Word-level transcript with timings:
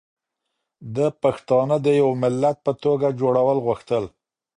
ده 0.95 1.07
پښتانه 1.23 1.75
د 1.85 1.87
يو 2.01 2.09
ملت 2.23 2.57
په 2.65 2.71
توګه 2.83 3.07
جوړول 3.19 3.57
غوښتل 3.65 4.03